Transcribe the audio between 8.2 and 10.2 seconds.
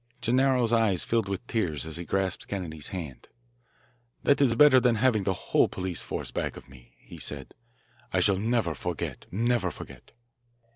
never forget, never forget."